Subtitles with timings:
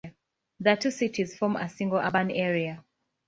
[0.59, 2.83] The two cities form a single urban area.